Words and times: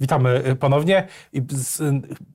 Witamy 0.00 0.56
ponownie. 0.60 1.06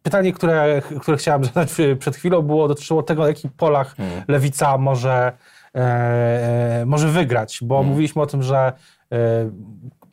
Pytanie, 0.03 0.33
które, 0.33 0.81
które 1.01 1.17
chciałem 1.17 1.43
zadać 1.53 1.69
przed 1.99 2.15
chwilą, 2.15 2.41
było 2.41 2.67
dotyczyło 2.67 3.03
tego, 3.03 3.21
na 3.21 3.27
jakich 3.27 3.51
polach 3.51 3.95
hmm. 3.95 4.23
lewica 4.27 4.77
może, 4.77 5.31
e, 5.75 6.83
może 6.85 7.07
wygrać, 7.07 7.59
bo 7.61 7.75
hmm. 7.75 7.89
mówiliśmy 7.89 8.21
o 8.21 8.25
tym, 8.25 8.43
że 8.43 8.73
e, 9.11 9.49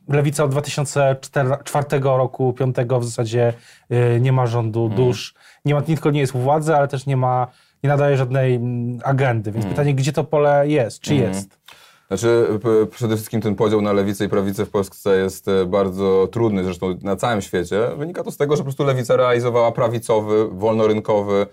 lewica 0.07 0.43
od 0.43 0.51
2004 0.51 1.85
roku, 1.99 2.53
2005 2.53 3.01
w 3.01 3.05
zasadzie 3.05 3.53
e, 3.89 4.19
nie 4.19 4.31
ma 4.31 4.47
rządu 4.47 4.79
hmm. 4.79 4.97
dusz, 4.97 5.35
nie, 5.65 5.73
ma, 5.73 5.79
nie 5.79 5.85
tylko 5.85 6.11
nie 6.11 6.19
jest 6.19 6.35
u 6.35 6.39
władzy, 6.39 6.75
ale 6.75 6.87
też 6.87 7.05
nie 7.05 7.17
ma, 7.17 7.47
nie 7.83 7.89
nadaje 7.89 8.17
żadnej 8.17 8.55
mm, 8.55 8.99
agendy. 9.03 9.51
Więc 9.51 9.65
pytanie, 9.65 9.95
gdzie 9.95 10.13
to 10.13 10.23
pole 10.23 10.67
jest, 10.67 10.99
czy 10.99 11.15
jest? 11.15 11.59
Znaczy, 12.07 12.59
przede 12.91 13.15
wszystkim 13.15 13.41
ten 13.41 13.55
podział 13.55 13.81
na 13.81 13.93
lewicę 13.93 14.25
i 14.25 14.29
prawicę 14.29 14.65
w 14.65 14.69
Polsce 14.69 15.17
jest 15.17 15.47
e, 15.47 15.65
bardzo 15.65 16.27
trudny, 16.31 16.63
zresztą 16.63 16.97
na 17.01 17.15
całym 17.15 17.41
świecie. 17.41 17.89
Wynika 17.97 18.23
to 18.23 18.31
z 18.31 18.37
tego, 18.37 18.55
że 18.55 18.57
po 18.59 18.63
prostu 18.63 18.83
lewica 18.83 19.15
realizowała 19.15 19.71
prawicowy, 19.71 20.47
wolnorynkowy, 20.51 21.47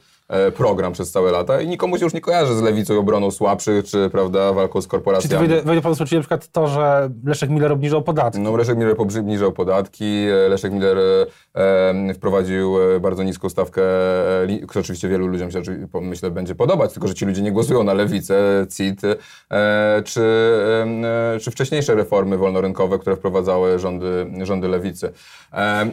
program 0.57 0.93
przez 0.93 1.11
całe 1.11 1.33
lata 1.33 1.61
i 1.61 1.69
nikomu 1.69 1.99
się 1.99 2.05
już 2.05 2.15
nie 2.15 2.21
kojarzy 2.21 2.55
z 2.55 2.63
lewicą 2.63 2.95
i 2.95 2.97
obroną 2.97 3.31
słabszych, 3.31 3.85
czy 3.85 4.11
prawda, 4.11 4.53
walką 4.53 4.81
z 4.81 4.87
korporacjami. 4.87 5.31
Czy 5.31 5.49
wejdę, 5.49 5.63
wejdę 5.67 5.83
Panu 5.83 5.97
czyli 5.97 6.17
na 6.17 6.21
przykład 6.21 6.49
to, 6.49 6.69
że 6.69 7.11
Leszek 7.25 7.51
Miller 7.51 7.73
obniżał 7.73 8.03
podatki? 8.03 8.41
No 8.41 8.57
Leszek 8.57 8.79
Miller 8.79 8.97
obniżał 8.99 9.53
podatki, 9.53 10.05
e, 10.05 10.49
Leszek 10.49 10.73
Miller 10.73 10.99
e, 11.55 12.15
wprowadził 12.15 12.83
e, 12.97 13.01
bardzo 13.01 13.23
niską 13.23 13.49
stawkę, 13.49 13.83
która 14.69 14.81
oczywiście 14.81 15.09
wielu 15.09 15.27
ludziom 15.27 15.51
się 15.51 15.63
myślę 16.01 16.31
będzie 16.31 16.55
podobać, 16.55 16.93
tylko 16.93 17.09
że 17.09 17.15
ci 17.15 17.27
ludzie 17.27 17.43
nie 17.43 17.53
głosują 17.53 17.83
na 17.83 17.95
lewicę, 17.95 18.67
CIT, 18.77 19.01
e, 19.05 20.03
czy, 20.05 20.23
e, 21.35 21.41
czy 21.41 21.51
wcześniejsze 21.51 21.95
reformy 21.95 22.37
wolnorynkowe, 22.37 22.99
które 22.99 23.17
wprowadzały 23.17 23.79
rządy, 23.79 24.27
rządy 24.43 24.69
lewicy. 24.69 25.13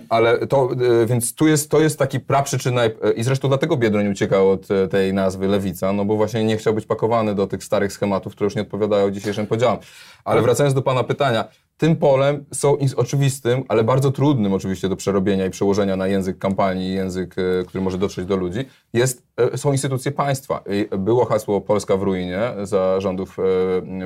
ale 0.09 0.47
to, 0.47 0.69
więc 1.05 1.35
tu 1.35 1.47
jest, 1.47 1.71
to 1.71 1.79
jest 1.79 1.99
taki 1.99 2.19
praprzyczyna 2.19 2.81
i 3.15 3.23
zresztą 3.23 3.47
dlatego 3.47 3.77
Biedroń 3.77 4.07
uciekał 4.21 4.49
od 4.49 4.71
e, 4.71 4.87
tej 4.87 5.13
nazwy 5.13 5.47
lewica, 5.47 5.93
no 5.93 6.05
bo 6.05 6.15
właśnie 6.15 6.43
nie 6.43 6.57
chciał 6.57 6.73
być 6.73 6.85
pakowany 6.85 7.35
do 7.35 7.47
tych 7.47 7.63
starych 7.63 7.93
schematów, 7.93 8.35
które 8.35 8.45
już 8.45 8.55
nie 8.55 8.61
odpowiadają 8.61 9.11
dzisiejszym 9.11 9.47
podziałom. 9.47 9.77
Ale 10.25 10.41
wracając 10.41 10.73
do 10.73 10.81
Pana 10.81 11.03
pytania, 11.03 11.45
tym 11.81 11.95
polem 11.95 12.45
są 12.53 12.77
oczywistym, 12.95 13.63
ale 13.67 13.83
bardzo 13.83 14.11
trudnym 14.11 14.53
oczywiście 14.53 14.89
do 14.89 14.95
przerobienia 14.95 15.45
i 15.45 15.49
przełożenia 15.49 15.95
na 15.95 16.07
język 16.07 16.37
kampanii, 16.37 16.93
język, 16.93 17.35
e, 17.37 17.63
który 17.65 17.83
może 17.83 17.97
dotrzeć 17.97 18.25
do 18.25 18.35
ludzi, 18.35 18.59
jest, 18.93 19.23
e, 19.37 19.57
są 19.57 19.71
instytucje 19.71 20.11
państwa. 20.11 20.63
Było 20.97 21.25
hasło 21.25 21.61
Polska 21.61 21.97
w 21.97 22.03
ruinie 22.03 22.39
za 22.63 23.01
rządów 23.01 23.37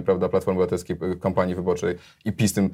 prawda, 0.05 0.29
Platformy 0.29 0.59
Obywatelskiej 0.59 0.97
kampanii 1.21 1.55
wyborczej 1.55 1.95
i 2.25 2.31
PiS 2.31 2.53
tym 2.53 2.69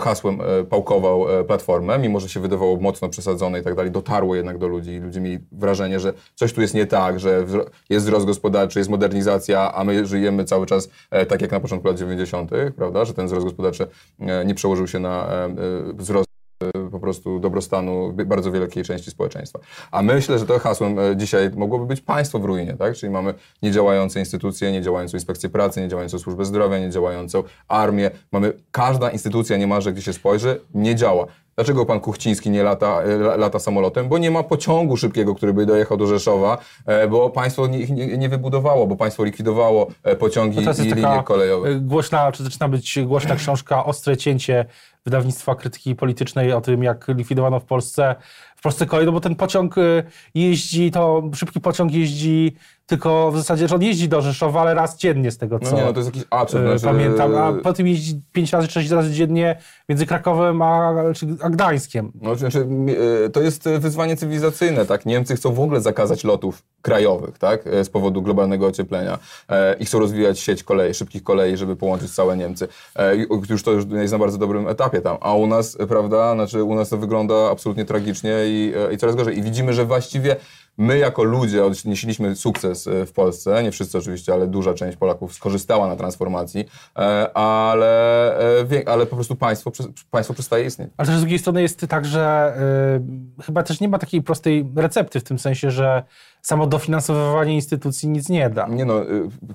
hasłem 0.00 0.38
pałkował 0.70 1.26
Platformę, 1.46 1.98
mimo 1.98 2.20
że 2.20 2.28
się 2.28 2.40
wydawało 2.40 2.76
mocno 2.76 3.08
przesadzone 3.08 3.60
i 3.60 3.62
tak 3.62 3.74
dalej, 3.74 3.90
dotarło 3.90 4.36
jednak 4.36 4.58
do 4.58 4.68
ludzi 4.68 4.90
i 4.90 5.00
ludzie 5.00 5.20
mieli 5.20 5.38
wrażenie, 5.52 6.00
że 6.00 6.12
coś 6.34 6.52
tu 6.52 6.60
jest 6.60 6.74
nie 6.74 6.86
tak, 6.86 7.20
że 7.20 7.44
jest 7.90 8.06
wzrost 8.06 8.26
gospodarczy, 8.26 8.78
jest 8.78 8.90
modernizacja, 8.90 9.74
a 9.74 9.84
my 9.84 10.06
żyjemy 10.06 10.44
cały 10.44 10.66
czas 10.66 10.88
tak 11.28 11.42
jak 11.42 11.50
na 11.52 11.60
początku 11.60 11.88
lat 11.88 11.98
90., 11.98 12.50
prawda, 12.76 13.04
że 13.04 13.14
ten 13.14 13.26
wzrost 13.26 13.44
gospodarczy 13.44 13.86
E, 14.25 14.25
nie 14.44 14.54
przełożył 14.54 14.86
się 14.86 14.98
na 14.98 15.26
e, 15.26 15.44
e, 15.44 15.52
wzrost 15.94 16.26
po 16.90 17.00
prostu 17.00 17.40
dobrostanu 17.40 18.12
bardzo 18.26 18.52
wielkiej 18.52 18.84
części 18.84 19.10
społeczeństwa. 19.10 19.58
A 19.90 20.02
myślę, 20.02 20.38
że 20.38 20.46
to 20.46 20.58
hasłem 20.58 20.96
dzisiaj 21.16 21.50
mogłoby 21.56 21.86
być 21.86 22.00
państwo 22.00 22.38
w 22.38 22.44
ruinie, 22.44 22.76
tak? 22.76 22.94
Czyli 22.94 23.12
mamy 23.12 23.34
niedziałające 23.62 24.20
instytucje, 24.20 24.72
niedziałającą 24.72 25.16
inspekcję 25.16 25.48
pracy, 25.48 25.80
niedziałającą 25.80 26.18
służbę 26.18 26.44
zdrowia, 26.44 26.78
niedziałającą 26.78 27.42
armię. 27.68 28.10
Mamy, 28.32 28.52
każda 28.70 29.10
instytucja 29.10 29.56
niemalże, 29.56 29.92
gdzie 29.92 30.02
się 30.02 30.12
spojrzy, 30.12 30.60
nie 30.74 30.94
działa. 30.94 31.26
Dlaczego 31.56 31.86
pan 31.86 32.00
Kuchciński 32.00 32.50
nie 32.50 32.62
lata, 32.62 33.00
lata 33.36 33.58
samolotem? 33.58 34.08
Bo 34.08 34.18
nie 34.18 34.30
ma 34.30 34.42
pociągu 34.42 34.96
szybkiego, 34.96 35.34
który 35.34 35.52
by 35.52 35.66
dojechał 35.66 35.96
do 35.96 36.06
Rzeszowa, 36.06 36.58
bo 37.10 37.30
państwo 37.30 37.66
ich 37.66 37.90
nie, 37.90 38.18
nie, 38.18 38.28
wybudowało, 38.28 38.86
bo 38.86 38.96
państwo 38.96 39.24
likwidowało 39.24 39.86
pociągi 40.18 40.60
no 40.60 40.72
i 40.84 40.92
linie 40.92 41.22
kolejowe. 41.24 41.74
Głośna, 41.74 42.32
czy 42.32 42.44
zaczyna 42.44 42.68
być 42.68 42.98
głośna 43.04 43.36
książka 43.36 43.84
Ostre 43.84 44.16
cięcie 44.16 44.64
wydawnictwa 45.04 45.54
krytyki 45.54 45.94
politycznej 45.94 46.52
o 46.52 46.60
tym, 46.60 46.82
jak 46.82 47.08
likwidowano 47.08 47.60
w 47.60 47.64
Polsce 47.64 48.14
w 48.56 48.62
Polsce 48.62 48.86
kolej, 48.86 49.06
no 49.06 49.12
bo 49.12 49.20
ten 49.20 49.36
pociąg 49.36 49.78
y, 49.78 50.02
jeździ, 50.34 50.90
to 50.90 51.30
szybki 51.34 51.60
pociąg 51.60 51.92
jeździ 51.92 52.56
tylko 52.86 53.30
w 53.30 53.36
zasadzie, 53.36 53.68
że 53.68 53.74
on 53.74 53.82
jeździ 53.82 54.08
do 54.08 54.22
Rzeszowa, 54.22 54.60
ale 54.60 54.74
raz 54.74 54.96
dziennie 54.96 55.30
z 55.30 55.38
tego, 55.38 55.58
co 55.58 55.70
no 55.70 55.76
nie, 55.76 55.84
no 55.84 55.92
to 55.92 55.98
jest 55.98 56.14
jakiś 56.14 56.24
absurd. 56.30 56.64
Znaczy... 56.64 56.84
Pamiętam, 56.84 57.34
a 57.34 57.52
potem 57.52 57.86
jeździ 57.86 58.20
pięć 58.32 58.52
razy, 58.52 58.68
sześć 58.68 58.90
razy 58.90 59.12
dziennie 59.12 59.58
między 59.88 60.06
Krakowem 60.06 60.62
a, 60.62 60.94
a 61.42 61.50
Gdańskiem. 61.50 62.12
No, 62.22 62.34
znaczy, 62.34 62.68
y, 63.26 63.30
to 63.30 63.40
jest 63.40 63.68
wyzwanie 63.68 64.16
cywilizacyjne, 64.16 64.86
tak? 64.86 65.06
Niemcy 65.06 65.36
chcą 65.36 65.52
w 65.52 65.60
ogóle 65.60 65.80
zakazać 65.80 66.24
lotów 66.24 66.62
krajowych, 66.82 67.38
tak? 67.38 67.66
Y, 67.66 67.84
z 67.84 67.90
powodu 67.90 68.22
globalnego 68.22 68.66
ocieplenia 68.66 69.18
i 69.80 69.84
chcą 69.84 69.98
rozwijać 69.98 70.38
sieć 70.38 70.64
kolei, 70.64 70.94
szybkich 70.94 71.22
kolei, 71.22 71.56
żeby 71.56 71.76
połączyć 71.76 72.10
całe 72.10 72.36
Niemcy. 72.36 72.68
Już 73.50 73.62
to 73.62 73.72
już 73.72 73.84
jest 73.90 74.12
na 74.12 74.18
bardzo 74.18 74.38
dobrym 74.38 74.68
etapie 74.68 75.00
tam. 75.00 75.16
A 75.20 75.34
u 75.34 75.46
nas, 75.46 75.78
prawda, 75.88 76.34
znaczy 76.34 76.62
u 76.62 76.74
nas 76.74 76.88
to 76.88 76.96
wygląda 76.96 77.50
absolutnie 77.50 77.84
tragicznie 77.84 78.45
i, 78.48 78.72
e, 78.76 78.94
i 78.94 78.98
coraz 78.98 79.16
gorzej. 79.16 79.38
I 79.38 79.42
widzimy, 79.42 79.72
że 79.74 79.84
właściwie 79.84 80.36
My 80.78 80.98
jako 80.98 81.24
ludzie 81.24 81.64
odnieśliśmy 81.64 82.36
sukces 82.36 82.86
e, 82.86 83.06
w 83.06 83.12
Polsce, 83.12 83.62
nie 83.62 83.70
wszyscy 83.70 83.98
oczywiście, 83.98 84.32
ale 84.32 84.46
duża 84.46 84.74
część 84.74 84.96
Polaków 84.96 85.34
skorzystała 85.34 85.88
na 85.88 85.96
transformacji, 85.96 86.64
e, 86.96 87.36
ale, 87.36 88.38
e, 88.60 88.88
ale 88.88 89.06
po 89.06 89.16
prostu 89.16 89.36
państwo, 89.36 89.72
państwo 90.10 90.34
przestaje 90.34 90.64
istnieć. 90.64 90.90
Ale 90.96 91.06
też 91.06 91.16
z 91.16 91.20
drugiej 91.20 91.38
strony 91.38 91.62
jest 91.62 91.86
tak, 91.88 92.04
że 92.04 92.26
chyba 93.42 93.62
też 93.62 93.80
nie 93.80 93.88
ma 93.88 93.98
takiej 93.98 94.22
prostej 94.22 94.66
recepty 94.76 95.20
w 95.20 95.24
tym 95.24 95.38
sensie, 95.38 95.70
że 95.70 96.02
samo 96.46 96.66
dofinansowywanie 96.66 97.54
instytucji 97.54 98.08
nic 98.08 98.28
nie 98.28 98.50
da. 98.50 98.66
Nie 98.68 98.84
no, 98.84 99.00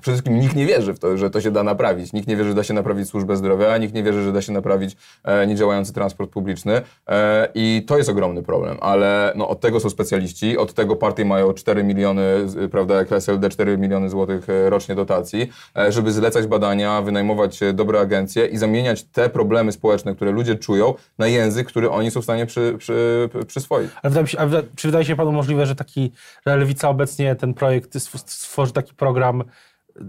wszystkim 0.02 0.40
nikt 0.40 0.56
nie 0.56 0.66
wierzy 0.66 0.94
w 0.94 0.98
to, 0.98 1.16
że 1.16 1.30
to 1.30 1.40
się 1.40 1.50
da 1.50 1.62
naprawić. 1.62 2.12
Nikt 2.12 2.28
nie 2.28 2.36
wierzy, 2.36 2.50
że 2.50 2.54
da 2.54 2.64
się 2.64 2.74
naprawić 2.74 3.08
służbę 3.08 3.36
zdrowia, 3.36 3.78
nikt 3.78 3.94
nie 3.94 4.02
wierzy, 4.02 4.22
że 4.22 4.32
da 4.32 4.42
się 4.42 4.52
naprawić 4.52 4.96
e, 5.24 5.46
niedziałający 5.46 5.92
transport 5.92 6.30
publiczny 6.30 6.82
e, 7.08 7.48
i 7.54 7.84
to 7.86 7.98
jest 7.98 8.10
ogromny 8.10 8.42
problem, 8.42 8.78
ale 8.80 9.32
no, 9.36 9.48
od 9.48 9.60
tego 9.60 9.80
są 9.80 9.90
specjaliści, 9.90 10.58
od 10.58 10.72
tego 10.72 10.96
partie 11.12 11.24
mają 11.24 11.52
4 11.52 11.84
miliony, 11.84 12.22
prawda, 12.70 12.94
jak 12.94 13.12
SLD 13.12 13.48
4 13.48 13.78
miliony 13.78 14.10
złotych 14.10 14.48
e, 14.50 14.70
rocznie 14.70 14.94
dotacji, 14.94 15.50
e, 15.76 15.92
żeby 15.92 16.12
zlecać 16.12 16.46
badania, 16.46 17.02
wynajmować 17.02 17.62
e, 17.62 17.72
dobre 17.72 18.00
agencje 18.00 18.46
i 18.46 18.56
zamieniać 18.56 19.02
te 19.04 19.30
problemy 19.30 19.72
społeczne, 19.72 20.14
które 20.14 20.30
ludzie 20.30 20.56
czują, 20.56 20.94
na 21.18 21.26
język, 21.26 21.68
który 21.68 21.90
oni 21.90 22.10
są 22.10 22.20
w 22.20 22.24
stanie 22.24 22.46
przy, 22.46 22.74
przy, 22.78 23.28
przyswoić. 23.46 23.90
Ale 24.02 24.10
wydaje 24.10 24.26
się, 24.26 24.38
czy 24.76 24.88
wydaje 24.88 25.04
się 25.04 25.16
panu 25.16 25.32
możliwe, 25.32 25.66
że 25.66 25.74
taki, 25.74 26.12
że 26.46 26.56
lewica 26.56 26.88
obecnie 26.88 27.34
ten 27.34 27.54
projekt 27.54 28.00
stworzy 28.26 28.72
taki 28.72 28.94
program 28.94 29.44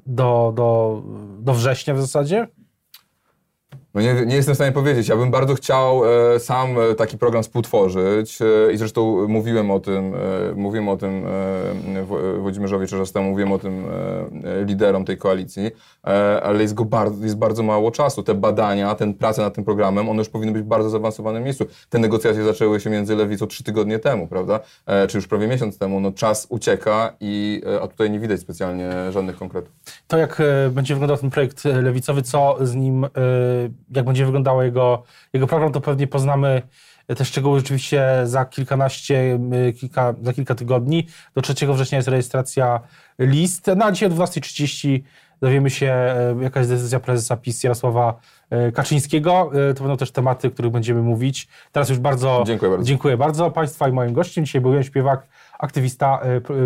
do, 0.05 0.53
do, 0.55 1.01
do 1.39 1.53
września 1.53 1.93
w 1.93 2.01
zasadzie? 2.01 2.47
No 3.93 4.01
nie, 4.01 4.25
nie, 4.25 4.35
jestem 4.35 4.53
w 4.53 4.57
stanie 4.57 4.71
powiedzieć. 4.71 5.07
Ja 5.07 5.15
bym 5.15 5.31
bardzo 5.31 5.55
chciał 5.55 6.01
e, 6.05 6.39
sam 6.39 6.79
e, 6.79 6.95
taki 6.95 7.17
program 7.17 7.43
współtworzyć 7.43 8.39
e, 8.41 8.73
i 8.73 8.77
zresztą 8.77 9.27
mówiłem 9.27 9.71
o 9.71 9.79
tym, 9.79 10.15
e, 10.15 10.19
mówiłem 10.55 10.89
o 10.89 10.97
tym 10.97 11.23
e, 11.95 12.39
Włodzimierzowi 12.39 12.87
Czerzastemu, 12.87 13.29
mówiłem 13.29 13.51
o 13.51 13.59
tym 13.59 13.85
e, 14.43 14.65
liderom 14.65 15.05
tej 15.05 15.17
koalicji, 15.17 15.71
ale 16.43 16.61
jest, 16.61 16.73
go 16.73 16.85
bardzo, 16.85 17.23
jest 17.23 17.37
bardzo 17.37 17.63
mało 17.63 17.91
czasu. 17.91 18.23
Te 18.23 18.33
badania, 18.33 18.95
ten 18.95 19.13
praca 19.13 19.41
nad 19.41 19.53
tym 19.53 19.63
programem, 19.63 20.09
one 20.09 20.19
już 20.19 20.29
powinny 20.29 20.53
być 20.53 20.63
w 20.63 20.65
bardzo 20.65 20.89
zaawansowanym 20.89 21.43
miejscu. 21.43 21.65
Te 21.89 21.99
negocjacje 21.99 22.43
zaczęły 22.43 22.79
się 22.79 22.89
między 22.89 23.15
Lewicą 23.15 23.47
trzy 23.47 23.63
tygodnie 23.63 23.99
temu, 23.99 24.27
prawda? 24.27 24.59
czy 25.09 25.17
już 25.17 25.27
prawie 25.27 25.47
miesiąc 25.47 25.77
temu. 25.77 25.99
No 25.99 26.11
czas 26.11 26.47
ucieka, 26.49 27.13
i, 27.19 27.61
a 27.81 27.87
tutaj 27.87 28.11
nie 28.11 28.19
widać 28.19 28.39
specjalnie 28.39 28.91
żadnych 29.11 29.35
konkretów. 29.35 29.71
To 30.07 30.17
jak 30.17 30.41
będzie 30.71 30.93
wyglądał 30.93 31.17
ten 31.17 31.29
projekt 31.29 31.65
lewicowy, 31.65 32.21
co 32.21 32.57
z 32.61 32.75
nim 32.75 33.07
jak 33.95 34.05
będzie 34.05 34.25
wyglądał 34.25 34.63
jego, 34.63 35.03
jego 35.33 35.47
program, 35.47 35.71
to 35.71 35.81
pewnie 35.81 36.07
poznamy 36.07 36.61
te 37.07 37.25
szczegóły 37.25 37.59
rzeczywiście 37.59 38.05
za 38.23 38.45
kilkanaście, 38.45 39.39
kilka, 39.79 40.13
za 40.21 40.33
kilka 40.33 40.55
tygodni. 40.55 41.07
Do 41.35 41.41
3 41.41 41.53
września 41.73 41.97
jest 41.97 42.07
rejestracja 42.07 42.79
list. 43.19 43.67
No 43.75 43.85
a 43.85 43.91
dzisiaj 43.91 44.09
o 44.09 44.11
12.30 44.11 45.01
dowiemy 45.41 45.69
się, 45.69 45.85
e, 45.85 46.35
jaka 46.41 46.59
jest 46.59 46.71
decyzja 46.71 46.99
prezesa 46.99 47.37
PiS 47.37 47.63
Jarosława 47.63 48.19
e, 48.49 48.71
Kaczyńskiego. 48.71 49.51
To 49.75 49.83
będą 49.83 49.97
też 49.97 50.11
tematy, 50.11 50.47
o 50.47 50.51
których 50.51 50.71
będziemy 50.71 51.01
mówić. 51.01 51.47
Teraz 51.71 51.89
już 51.89 51.99
bardzo 51.99 52.43
dziękuję 52.47 52.71
bardzo, 52.71 52.85
dziękuję 52.85 53.17
bardzo 53.17 53.51
Państwa 53.51 53.87
i 53.87 53.91
moim 53.91 54.13
gościem. 54.13 54.45
Dzisiaj 54.45 54.61
był 54.61 54.73
Jan 54.73 54.83
Śpiewak, 54.83 55.27
aktywista, 55.59 56.21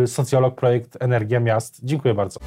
socjolog, 0.06 0.56
projekt 0.56 0.98
Energia 1.00 1.40
Miast. 1.40 1.80
Dziękuję 1.84 2.14
bardzo. 2.14 2.40